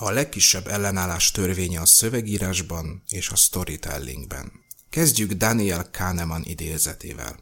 [0.00, 4.52] A legkisebb ellenállás törvénye a szövegírásban és a storytellingben.
[4.90, 7.36] Kezdjük Daniel Kahneman idézetével.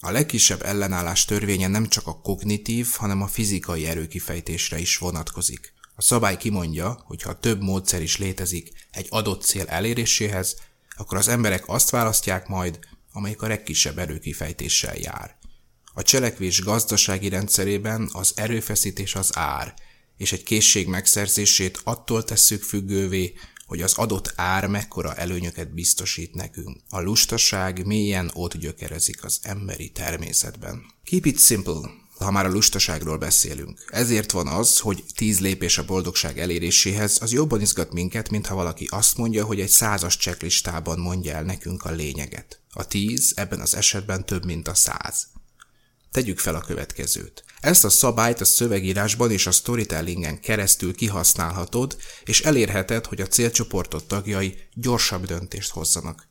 [0.00, 5.72] A legkisebb ellenállás törvénye nem csak a kognitív, hanem a fizikai erőkifejtésre is vonatkozik.
[5.94, 10.56] A szabály kimondja, hogy ha több módszer is létezik egy adott cél eléréséhez,
[10.96, 12.78] akkor az emberek azt választják majd,
[13.12, 15.36] amelyik a legkisebb erőkifejtéssel jár.
[15.92, 19.74] A cselekvés gazdasági rendszerében az erőfeszítés az ár,
[20.22, 23.34] és egy készség megszerzését attól tesszük függővé,
[23.66, 26.80] hogy az adott ár mekkora előnyöket biztosít nekünk.
[26.88, 30.82] A lustaság mélyen ott gyökerezik az emberi természetben.
[31.04, 33.84] Keep it simple, ha már a lustaságról beszélünk.
[33.86, 38.54] Ezért van az, hogy tíz lépés a boldogság eléréséhez, az jobban izgat minket, mint ha
[38.54, 42.60] valaki azt mondja, hogy egy százas cseklistában mondja el nekünk a lényeget.
[42.72, 45.26] A tíz ebben az esetben több, mint a száz.
[46.10, 47.44] Tegyük fel a következőt.
[47.62, 54.04] Ezt a szabályt a szövegírásban és a storytellingen keresztül kihasználhatod, és elérheted, hogy a célcsoportot
[54.04, 56.28] tagjai gyorsabb döntést hozzanak.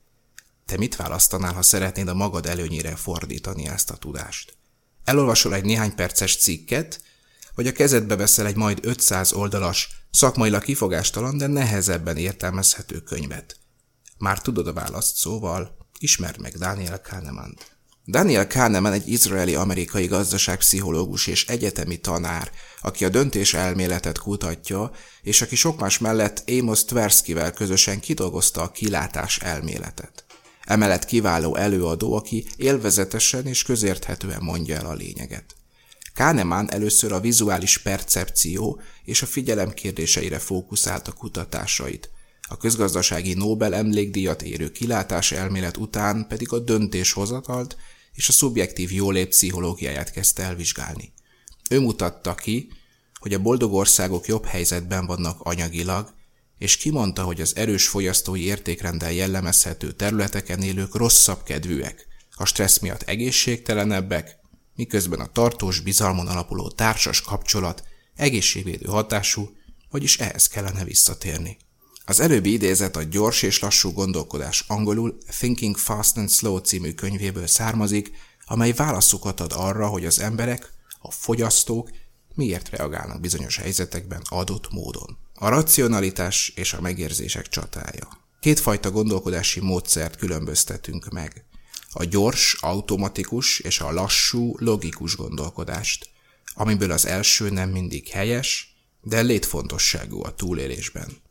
[0.65, 4.57] Te mit választanál, ha szeretnéd a magad előnyére fordítani ezt a tudást?
[5.03, 7.01] Elolvasol egy néhány perces cikket,
[7.55, 13.59] vagy a kezedbe veszel egy majd 500 oldalas, szakmailag kifogástalan, de nehezebben értelmezhető könyvet.
[14.17, 17.71] Már tudod a választ, szóval ismerd meg Daniel Kahneman-t.
[18.07, 25.55] Daniel Kahneman egy izraeli-amerikai gazdaságpszichológus és egyetemi tanár, aki a döntés elméletet kutatja, és aki
[25.55, 30.25] sok más mellett Amos Tverskyvel közösen kidolgozta a kilátás elméletet.
[30.61, 35.55] Emellett kiváló előadó, aki élvezetesen és közérthetően mondja el a lényeget.
[36.15, 42.09] Kahneman először a vizuális percepció és a figyelem kérdéseire fókuszált a kutatásait,
[42.51, 47.77] a közgazdasági Nobel emlékdíjat érő kilátás elmélet után pedig a döntéshozatalt
[48.13, 51.13] és a szubjektív jólét pszichológiáját kezdte elvizsgálni.
[51.69, 52.71] Ő mutatta ki,
[53.19, 56.13] hogy a boldog országok jobb helyzetben vannak anyagilag,
[56.57, 63.01] és kimondta, hogy az erős fogyasztói értékrendel jellemezhető területeken élők rosszabb kedvűek, a stressz miatt
[63.01, 64.37] egészségtelenebbek,
[64.75, 67.83] miközben a tartós bizalmon alapuló társas kapcsolat
[68.15, 69.49] egészségvédő hatású,
[69.89, 71.57] vagyis ehhez kellene visszatérni.
[72.05, 77.47] Az előbbi idézet a gyors és lassú gondolkodás angolul Thinking Fast and Slow című könyvéből
[77.47, 78.11] származik,
[78.45, 81.89] amely válaszokat ad arra, hogy az emberek, a fogyasztók
[82.35, 85.17] miért reagálnak bizonyos helyzetekben adott módon.
[85.33, 88.07] A racionalitás és a megérzések csatája.
[88.39, 91.45] Kétfajta gondolkodási módszert különböztetünk meg.
[91.91, 96.09] A gyors, automatikus és a lassú, logikus gondolkodást,
[96.53, 101.21] amiből az első nem mindig helyes, de létfontosságú a túlélésben.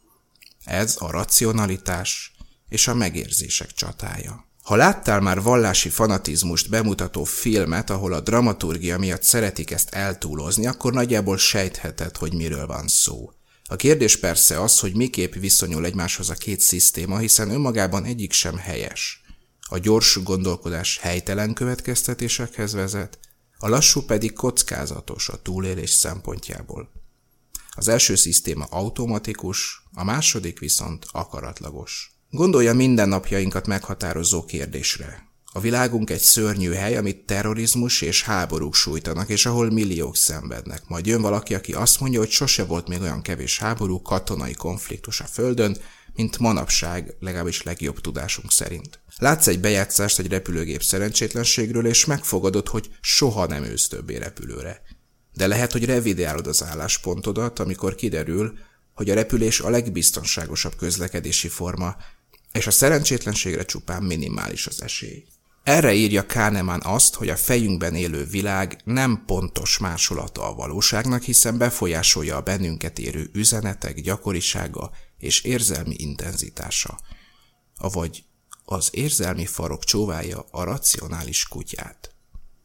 [0.70, 2.32] Ez a racionalitás
[2.68, 4.48] és a megérzések csatája.
[4.62, 10.92] Ha láttál már vallási fanatizmust bemutató filmet, ahol a dramaturgia miatt szeretik ezt eltúlozni, akkor
[10.92, 13.30] nagyjából sejtheted, hogy miről van szó.
[13.64, 18.56] A kérdés persze az, hogy miképp viszonyul egymáshoz a két szisztéma, hiszen önmagában egyik sem
[18.56, 19.22] helyes.
[19.68, 23.18] A gyors gondolkodás helytelen következtetésekhez vezet,
[23.58, 26.99] a lassú pedig kockázatos a túlélés szempontjából.
[27.76, 32.10] Az első szisztéma automatikus, a második viszont akaratlagos.
[32.30, 35.28] Gondolja mindennapjainkat meghatározó kérdésre.
[35.52, 40.82] A világunk egy szörnyű hely, amit terrorizmus és háborúk sújtanak, és ahol milliók szenvednek.
[40.86, 45.20] Majd jön valaki, aki azt mondja, hogy sose volt még olyan kevés háború, katonai konfliktus
[45.20, 45.76] a Földön,
[46.14, 49.00] mint manapság, legalábbis legjobb tudásunk szerint.
[49.16, 54.82] Látsz egy bejátszást egy repülőgép szerencsétlenségről, és megfogadod, hogy soha nem ősz többé repülőre.
[55.40, 58.58] De lehet, hogy revideálod az álláspontodat, amikor kiderül,
[58.94, 61.96] hogy a repülés a legbiztonságosabb közlekedési forma,
[62.52, 65.24] és a szerencsétlenségre csupán minimális az esély.
[65.62, 71.58] Erre írja Kahneman azt, hogy a fejünkben élő világ nem pontos másolata a valóságnak, hiszen
[71.58, 76.98] befolyásolja a bennünket érő üzenetek gyakorisága és érzelmi intenzitása.
[77.76, 78.24] Avagy
[78.64, 82.14] az érzelmi farok csóválja a racionális kutyát.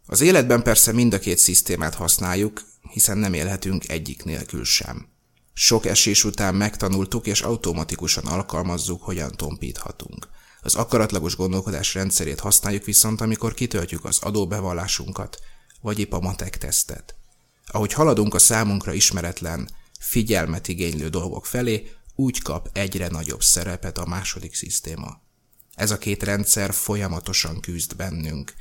[0.05, 2.61] Az életben persze mind a két szisztémát használjuk,
[2.91, 5.07] hiszen nem élhetünk egyik nélkül sem.
[5.53, 10.27] Sok esés után megtanultuk és automatikusan alkalmazzuk, hogyan tompíthatunk.
[10.61, 15.39] Az akaratlagos gondolkodás rendszerét használjuk viszont, amikor kitöltjük az adóbevallásunkat,
[15.81, 17.15] vagy épp a matek tesztet.
[17.67, 19.69] Ahogy haladunk a számunkra ismeretlen,
[19.99, 25.21] figyelmet igénylő dolgok felé, úgy kap egyre nagyobb szerepet a második szisztéma.
[25.75, 28.53] Ez a két rendszer folyamatosan küzd bennünk,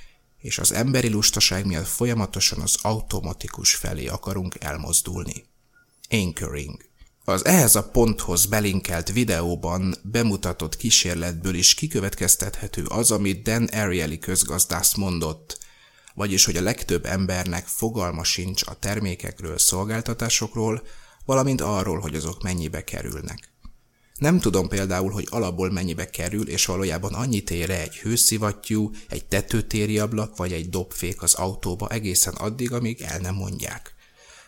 [0.44, 5.44] és az emberi lustaság miatt folyamatosan az automatikus felé akarunk elmozdulni.
[6.10, 6.84] Anchoring
[7.24, 14.94] az ehhez a ponthoz belinkelt videóban bemutatott kísérletből is kikövetkeztethető az, amit Dan Ariely közgazdász
[14.94, 15.58] mondott,
[16.14, 20.82] vagyis hogy a legtöbb embernek fogalma sincs a termékekről, szolgáltatásokról,
[21.24, 23.53] valamint arról, hogy azok mennyibe kerülnek.
[24.18, 29.98] Nem tudom például, hogy alapból mennyibe kerül, és valójában annyit ér egy hőszivattyú, egy tetőtéri
[29.98, 33.94] ablak vagy egy dobfék az autóba egészen addig, amíg el nem mondják.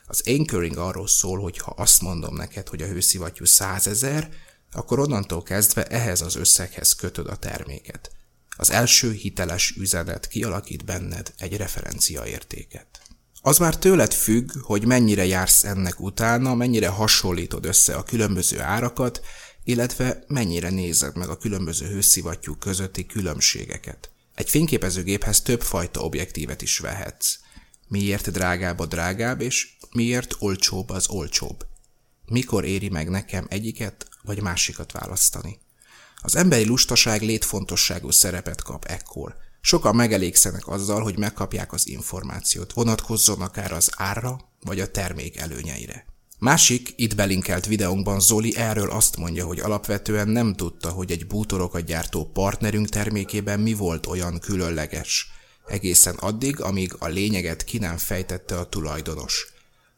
[0.07, 4.29] Az anchoring arról szól, hogy ha azt mondom neked, hogy a hőszivattyú 100 ezer,
[4.73, 8.11] akkor onnantól kezdve ehhez az összeghez kötöd a terméket.
[8.57, 12.87] Az első hiteles üzenet kialakít benned egy referenciaértéket.
[13.43, 19.21] Az már tőled függ, hogy mennyire jársz ennek utána, mennyire hasonlítod össze a különböző árakat,
[19.67, 24.11] illetve mennyire nézed meg a különböző hőszivattyúk közötti különbségeket.
[24.35, 27.39] Egy fényképezőgéphez több fajta objektívet is vehetsz.
[27.89, 31.67] Miért drágább a drágább, és miért olcsóbb az olcsóbb?
[32.27, 35.59] Mikor éri meg nekem egyiket vagy másikat választani?
[36.17, 39.37] Az emberi lustaság létfontosságú szerepet kap ekkor.
[39.61, 46.16] Sokan megelégszenek azzal, hogy megkapják az információt, vonatkozzon akár az árra vagy a termék előnyeire.
[46.39, 51.85] Másik, itt belinkelt videónkban Zoli erről azt mondja, hogy alapvetően nem tudta, hogy egy bútorokat
[51.85, 55.31] gyártó partnerünk termékében mi volt olyan különleges,
[55.67, 59.47] egészen addig, amíg a lényeget ki nem fejtette a tulajdonos.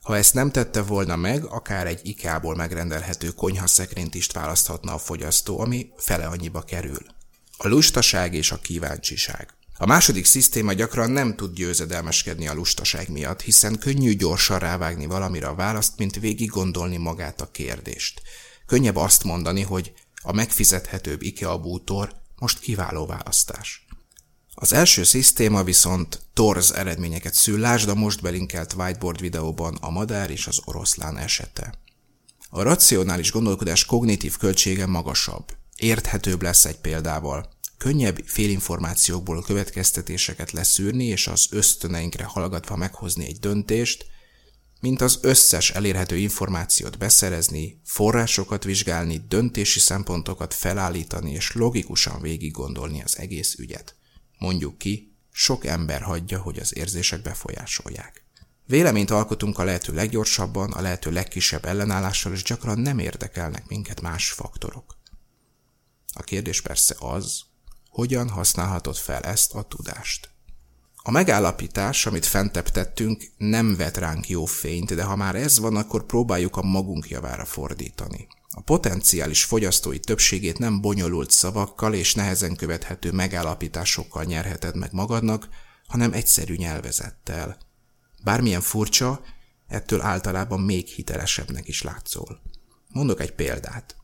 [0.02, 5.60] Ha ezt nem tette volna meg, akár egy IKEA-ból megrendelhető konyhaszekrényt is választhatna a fogyasztó,
[5.60, 7.06] ami fele annyiba kerül.
[7.56, 9.57] A lustaság és a kíváncsiság.
[9.80, 15.46] A második szisztéma gyakran nem tud győzedelmeskedni a lustaság miatt, hiszen könnyű gyorsan rávágni valamire
[15.46, 18.22] a választ, mint végig gondolni magát a kérdést.
[18.66, 19.92] Könnyebb azt mondani, hogy
[20.22, 23.86] a megfizethetőbb IKEA bútor most kiváló választás.
[24.54, 30.30] Az első szisztéma viszont torz eredményeket szül, lásd a most belinkelt whiteboard videóban a madár
[30.30, 31.74] és az oroszlán esete.
[32.50, 35.56] A racionális gondolkodás kognitív költsége magasabb.
[35.76, 37.57] Érthetőbb lesz egy példával.
[37.78, 44.06] Könnyebb félinformációkból következtetéseket leszűrni és az ösztöneinkre hallgatva meghozni egy döntést,
[44.80, 53.02] mint az összes elérhető információt beszerezni, forrásokat vizsgálni, döntési szempontokat felállítani és logikusan végig gondolni
[53.02, 53.94] az egész ügyet.
[54.38, 58.26] Mondjuk ki, sok ember hagyja, hogy az érzések befolyásolják.
[58.66, 64.30] Véleményt alkotunk a lehető leggyorsabban, a lehető legkisebb ellenállással, és gyakran nem érdekelnek minket más
[64.30, 64.98] faktorok.
[66.12, 67.47] A kérdés persze az,
[67.98, 70.30] hogyan használhatod fel ezt a tudást.
[70.96, 75.76] A megállapítás, amit fentebb tettünk, nem vet ránk jó fényt, de ha már ez van,
[75.76, 78.26] akkor próbáljuk a magunk javára fordítani.
[78.50, 85.48] A potenciális fogyasztói többségét nem bonyolult szavakkal és nehezen követhető megállapításokkal nyerheted meg magadnak,
[85.86, 87.58] hanem egyszerű nyelvezettel.
[88.24, 89.20] Bármilyen furcsa,
[89.66, 92.40] ettől általában még hitelesebbnek is látszol.
[92.92, 93.96] Mondok egy példát.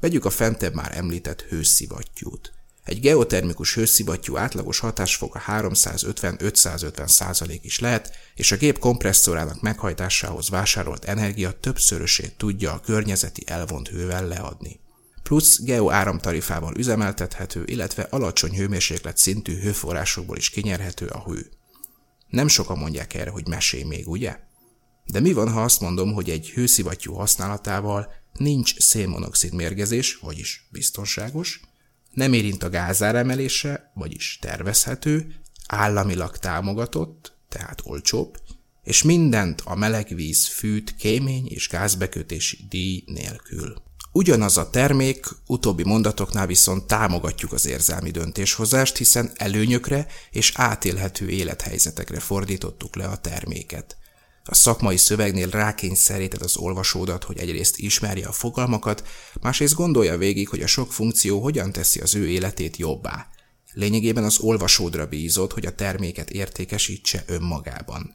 [0.00, 2.52] Vegyük a fentebb már említett hőszivattyút.
[2.84, 11.04] Egy geotermikus hőszivattyú átlagos hatásfoka 350-550 százalék is lehet, és a gép kompresszorának meghajtásához vásárolt
[11.04, 14.80] energia többszörösét tudja a környezeti elvont hővel leadni.
[15.22, 21.50] Plusz geo áramtarifával üzemeltethető, illetve alacsony hőmérséklet szintű hőforrásokból is kinyerhető a hő.
[22.28, 24.38] Nem sokan mondják erre, hogy mesélj még, ugye?
[25.04, 31.60] De mi van, ha azt mondom, hogy egy hőszivattyú használatával nincs szénmonoxid mérgezés, vagyis biztonságos,
[32.14, 35.34] nem érint a gázár emelése, vagyis tervezhető,
[35.66, 38.36] államilag támogatott, tehát olcsóbb,
[38.82, 43.82] és mindent a melegvíz, fűt, kémény és gázbekötési díj nélkül.
[44.12, 52.20] Ugyanaz a termék, utóbbi mondatoknál viszont támogatjuk az érzelmi döntéshozást, hiszen előnyökre és átélhető élethelyzetekre
[52.20, 53.96] fordítottuk le a terméket.
[54.46, 59.06] A szakmai szövegnél rákényszeríted az olvasódat, hogy egyrészt ismerje a fogalmakat,
[59.40, 63.28] másrészt gondolja végig, hogy a sok funkció hogyan teszi az ő életét jobbá.
[63.72, 68.14] Lényegében az olvasódra bízod, hogy a terméket értékesítse önmagában.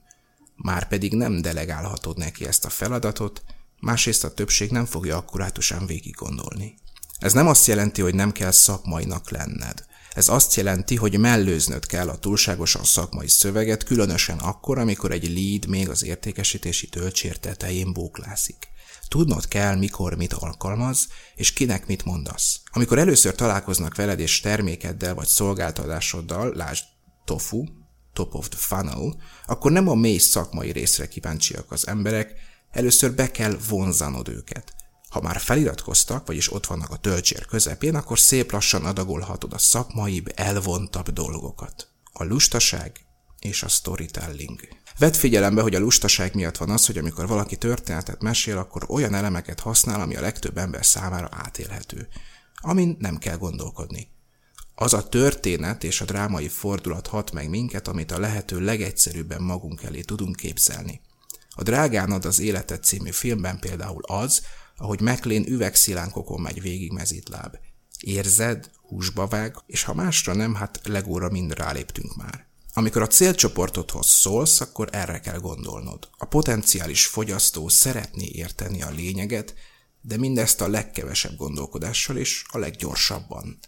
[0.55, 3.43] Márpedig nem delegálhatod neki ezt a feladatot,
[3.79, 6.77] másrészt a többség nem fogja akkurátusan végig gondolni.
[7.19, 9.85] Ez nem azt jelenti, hogy nem kell szakmainak lenned.
[10.13, 15.67] Ez azt jelenti, hogy mellőznöd kell a túlságosan szakmai szöveget, különösen akkor, amikor egy lead
[15.67, 18.67] még az értékesítési töltsér tetején bóklászik.
[19.07, 22.61] Tudnod kell, mikor mit alkalmaz, és kinek mit mondasz.
[22.71, 26.83] Amikor először találkoznak veled és termékeddel vagy szolgáltatásoddal, lásd
[27.25, 27.63] tofu,
[28.13, 32.33] top of the funnel, akkor nem a mély szakmai részre kíváncsiak az emberek,
[32.71, 34.73] először be kell vonzanod őket.
[35.09, 40.31] Ha már feliratkoztak, vagyis ott vannak a töltsér közepén, akkor szép lassan adagolhatod a szakmaibb,
[40.35, 41.87] elvontabb dolgokat.
[42.13, 43.05] A lustaság
[43.39, 44.59] és a storytelling.
[44.97, 49.13] Vedd figyelembe, hogy a lustaság miatt van az, hogy amikor valaki történetet mesél, akkor olyan
[49.13, 52.07] elemeket használ, ami a legtöbb ember számára átélhető,
[52.55, 54.07] amin nem kell gondolkodni.
[54.75, 59.83] Az a történet és a drámai fordulat hat meg minket, amit a lehető legegyszerűbben magunk
[59.83, 61.01] elé tudunk képzelni.
[61.49, 64.41] A Drágán ad az életet című filmben például az,
[64.79, 67.57] ahogy McLean üvegszilánkokon megy végig mezítláb.
[67.99, 72.47] Érzed, húsba vág, és ha másra nem, hát legóra mind ráléptünk már.
[72.73, 76.09] Amikor a célcsoportodhoz szólsz, akkor erre kell gondolnod.
[76.17, 79.53] A potenciális fogyasztó szeretné érteni a lényeget,
[80.01, 83.59] de mindezt a legkevesebb gondolkodással és a leggyorsabban.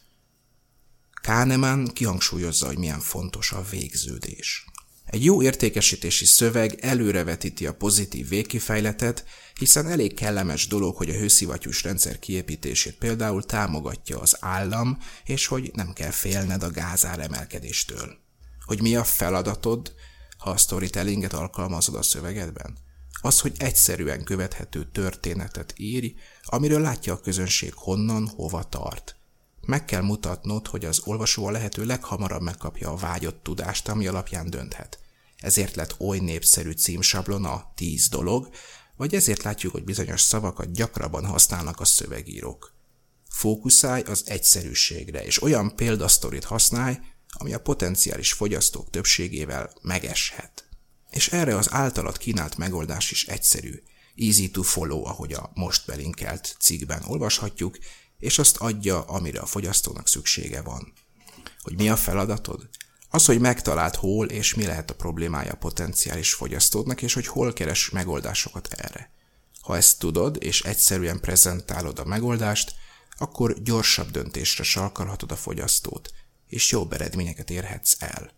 [1.21, 4.65] Kahneman kihangsúlyozza, hogy milyen fontos a végződés.
[5.05, 9.25] Egy jó értékesítési szöveg előrevetíti a pozitív végkifejletet,
[9.59, 15.71] hiszen elég kellemes dolog, hogy a hőszivattyús rendszer kiépítését például támogatja az állam, és hogy
[15.73, 18.17] nem kell félned a gázár emelkedéstől.
[18.65, 19.93] Hogy mi a feladatod,
[20.37, 22.77] ha a storytellinget alkalmazod a szövegedben?
[23.21, 29.15] Az, hogy egyszerűen követhető történetet írj, amiről látja a közönség honnan, hova tart–
[29.65, 34.49] meg kell mutatnod, hogy az olvasó a lehető leghamarabb megkapja a vágyott tudást, ami alapján
[34.49, 34.99] dönthet.
[35.37, 38.49] Ezért lett oly népszerű címsablon a 10 dolog,
[38.97, 42.73] vagy ezért látjuk, hogy bizonyos szavakat gyakrabban használnak a szövegírók.
[43.29, 46.97] Fókuszálj az egyszerűségre, és olyan példasztorit használj,
[47.31, 50.65] ami a potenciális fogyasztók többségével megeshet.
[51.09, 53.83] És erre az általad kínált megoldás is egyszerű.
[54.15, 57.77] Easy to follow, ahogy a most belinkelt cikkben olvashatjuk,
[58.21, 60.93] és azt adja, amire a fogyasztónak szüksége van.
[61.61, 62.69] Hogy mi a feladatod?
[63.09, 67.53] Az, hogy megtalált hol és mi lehet a problémája a potenciális fogyasztódnak, és hogy hol
[67.53, 69.11] keres megoldásokat erre.
[69.61, 72.75] Ha ezt tudod, és egyszerűen prezentálod a megoldást,
[73.17, 76.09] akkor gyorsabb döntésre sarkalhatod a fogyasztót,
[76.47, 78.31] és jobb eredményeket érhetsz el.